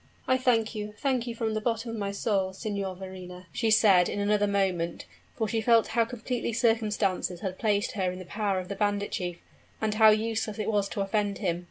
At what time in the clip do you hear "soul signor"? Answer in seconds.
2.11-2.95